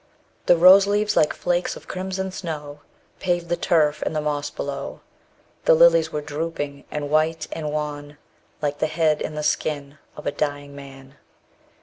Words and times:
_25 0.45 0.45
The 0.47 0.57
rose 0.57 0.87
leaves, 0.87 1.15
like 1.15 1.31
flakes 1.31 1.75
of 1.75 1.87
crimson 1.87 2.31
snow, 2.31 2.79
Paved 3.19 3.49
the 3.49 3.55
turf 3.55 4.01
and 4.01 4.15
the 4.15 4.19
moss 4.21 4.49
below. 4.49 5.01
The 5.65 5.75
lilies 5.75 6.11
were 6.11 6.21
drooping, 6.21 6.85
and 6.89 7.11
white, 7.11 7.47
and 7.51 7.71
wan, 7.71 8.17
Like 8.63 8.79
the 8.79 8.87
head 8.87 9.21
and 9.21 9.37
the 9.37 9.43
skin 9.43 9.99
of 10.17 10.25
a 10.25 10.31
dying 10.31 10.75
man. 10.75 11.17